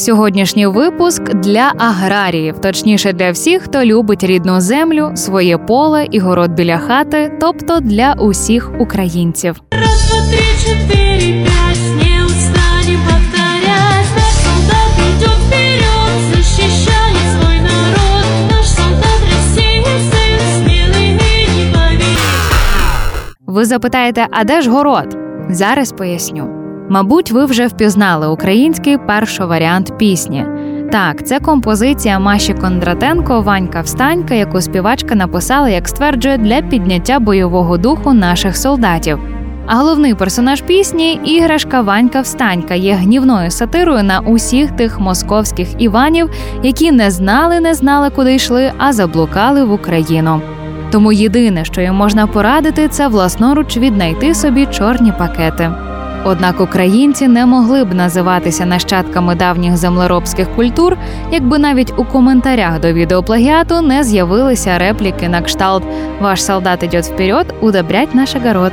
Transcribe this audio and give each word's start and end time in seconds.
Сьогоднішній 0.00 0.66
випуск 0.66 1.34
для 1.34 1.72
аграріїв, 1.78 2.58
точніше 2.58 3.12
для 3.12 3.30
всіх, 3.30 3.62
хто 3.62 3.84
любить 3.84 4.24
рідну 4.24 4.60
землю, 4.60 5.10
своє 5.14 5.58
поле 5.58 6.06
і 6.10 6.18
город 6.18 6.50
біля 6.50 6.78
хати, 6.78 7.32
тобто 7.40 7.80
для 7.80 8.12
усіх 8.12 8.70
українців. 8.80 9.62
Раз, 9.72 10.10
два, 10.10 10.20
три, 10.30 10.38
четыре, 10.38 11.44
пять 11.44 11.80
Не 12.02 12.24
устанем 12.24 13.00
повторять 13.08 14.10
Наш 14.16 14.34
солдат 14.44 14.92
идет 15.08 15.38
вперед 15.46 16.18
Защищает 16.34 17.26
свой 17.40 17.60
народ 17.60 18.26
Наш 18.50 18.66
солдат 18.66 19.20
России 19.32 19.82
сын 20.10 20.40
Смелый 20.56 21.08
и 21.08 21.48
непобедимый 21.58 22.16
Ви 23.46 23.64
запитаєте, 23.64 24.26
а 24.30 24.44
де 24.44 24.60
ж 24.60 24.70
город? 24.70 25.16
Зараз 25.50 25.92
поясню. 25.92 26.59
Мабуть, 26.91 27.31
ви 27.31 27.45
вже 27.45 27.67
впізнали 27.67 28.27
український 28.27 28.97
першоваріант 28.97 29.97
пісні. 29.97 30.45
Так, 30.91 31.27
це 31.27 31.39
композиція 31.39 32.19
Маші 32.19 32.53
Кондратенко 32.53 33.41
Ванька 33.41 33.81
Встанька, 33.81 34.33
яку 34.33 34.61
співачка 34.61 35.15
написала, 35.15 35.69
як 35.69 35.87
стверджує, 35.87 36.37
для 36.37 36.61
підняття 36.61 37.19
бойового 37.19 37.77
духу 37.77 38.13
наших 38.13 38.57
солдатів. 38.57 39.19
А 39.67 39.75
головний 39.75 40.13
персонаж 40.13 40.61
пісні 40.61 41.13
іграшка 41.13 41.81
Ванька 41.81 42.21
Встанька 42.21 42.73
є 42.73 42.93
гнівною 42.93 43.51
сатирою 43.51 44.03
на 44.03 44.19
усіх 44.19 44.71
тих 44.71 44.99
московських 44.99 45.81
Іванів, 45.81 46.29
які 46.63 46.91
не 46.91 47.11
знали, 47.11 47.59
не 47.59 47.73
знали, 47.73 48.09
куди 48.09 48.35
йшли, 48.35 48.71
а 48.77 48.93
заблукали 48.93 49.63
в 49.63 49.71
Україну. 49.71 50.41
Тому 50.91 51.11
єдине, 51.11 51.65
що 51.65 51.81
їм 51.81 51.95
можна 51.95 52.27
порадити, 52.27 52.87
це 52.87 53.07
власноруч 53.07 53.77
віднайти 53.77 54.35
собі 54.35 54.65
чорні 54.65 55.13
пакети. 55.19 55.71
Однак 56.23 56.61
українці 56.61 57.27
не 57.27 57.45
могли 57.45 57.83
б 57.83 57.93
називатися 57.93 58.65
нащадками 58.65 59.35
давніх 59.35 59.77
землеробських 59.77 60.55
культур, 60.55 60.97
якби 61.31 61.59
навіть 61.59 61.93
у 61.97 62.05
коментарях 62.05 62.79
до 62.79 62.93
відеоплагіату 62.93 63.81
не 63.81 64.03
з'явилися 64.03 64.77
репліки 64.77 65.29
на 65.29 65.41
кшталт 65.41 65.83
Ваш 66.19 66.45
солдат 66.45 66.83
идет 66.83 67.05
вперед, 67.05 67.53
удобрять 67.61 68.15
наш 68.15 68.35
огород. 68.35 68.71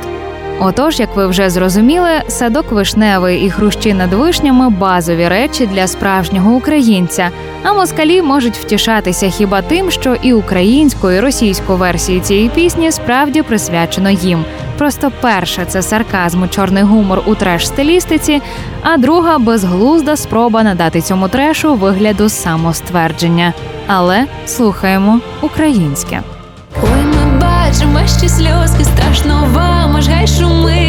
Отож, 0.61 0.99
як 0.99 1.15
ви 1.15 1.27
вже 1.27 1.49
зрозуміли, 1.49 2.09
садок 2.27 2.71
вишневий 2.71 3.45
і 3.45 3.49
хрущі 3.49 3.93
над 3.93 4.13
вишнями 4.13 4.69
базові 4.69 5.27
речі 5.27 5.69
для 5.73 5.87
справжнього 5.87 6.51
українця. 6.51 7.29
А 7.63 7.73
москалі 7.73 8.21
можуть 8.21 8.57
втішатися 8.57 9.29
хіба 9.29 9.61
тим, 9.61 9.91
що 9.91 10.15
і 10.21 10.33
українську, 10.33 11.11
і 11.11 11.19
російську 11.19 11.75
версії 11.75 12.19
цієї 12.19 12.49
пісні 12.49 12.91
справді 12.91 13.41
присвячено 13.41 14.09
їм. 14.09 14.45
Просто 14.79 15.11
перша 15.21 15.65
це 15.65 15.81
сарказм, 15.81 16.47
чорний 16.49 16.83
гумор 16.83 17.21
у 17.25 17.35
треш-стилістиці, 17.35 18.41
а 18.81 18.97
друга 18.97 19.37
безглузда 19.37 20.15
спроба 20.15 20.63
надати 20.63 21.01
цьому 21.01 21.27
трешу 21.27 21.75
вигляду 21.75 22.29
самоствердження. 22.29 23.53
Але 23.87 24.25
слухаємо 24.45 25.19
українське. 25.41 26.21
Ой, 26.83 26.89
ми 27.05 27.39
бачимо 27.41 27.99
ще 28.19 28.29
сльозки, 28.29 28.85
страшно 28.85 29.47
вам, 29.53 29.95
аж 29.97 30.07
гай 30.07 30.27
шумить, 30.27 30.88